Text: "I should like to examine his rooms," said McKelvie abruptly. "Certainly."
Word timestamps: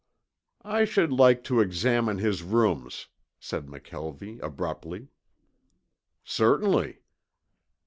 "I 0.65 0.83
should 0.85 1.11
like 1.11 1.43
to 1.43 1.59
examine 1.61 2.17
his 2.17 2.41
rooms," 2.41 3.05
said 3.39 3.67
McKelvie 3.67 4.41
abruptly. 4.41 5.09
"Certainly." 6.23 7.03